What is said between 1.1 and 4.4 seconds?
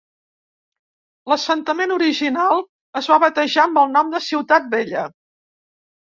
L'assentament original es va batejar amb el nom de